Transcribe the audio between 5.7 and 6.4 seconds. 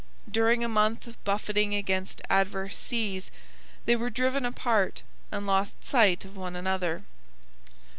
sight of